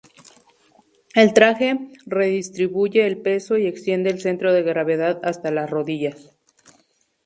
[1.13, 6.35] El traje redistribuye el peso y extiende el centro de gravedad hasta las rodillas.